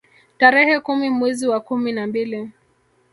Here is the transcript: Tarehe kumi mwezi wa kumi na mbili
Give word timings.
Tarehe 0.37 0.79
kumi 0.79 1.09
mwezi 1.09 1.47
wa 1.47 1.59
kumi 1.59 1.91
na 1.91 2.07
mbili 2.07 2.51